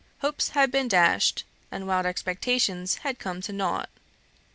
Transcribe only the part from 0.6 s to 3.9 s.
been dashed, and wild expectations had come to naught.